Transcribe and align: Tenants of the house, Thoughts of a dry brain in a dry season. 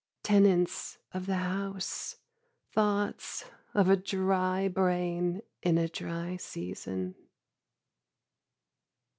Tenants 0.23 0.97
of 1.13 1.27
the 1.27 1.35
house, 1.35 2.15
Thoughts 2.71 3.45
of 3.75 3.87
a 3.87 3.95
dry 3.95 4.67
brain 4.67 5.43
in 5.61 5.77
a 5.77 5.87
dry 5.87 6.37
season. 6.37 7.13